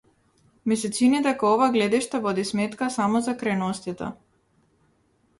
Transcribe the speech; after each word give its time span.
Ми 0.69 0.75
се 0.83 0.89
чини 0.99 1.17
дека 1.25 1.47
ова 1.49 1.67
гледиште 1.75 2.21
води 2.23 2.45
сметка 2.51 2.87
само 2.95 3.21
за 3.27 3.35
крајностите. 3.43 4.09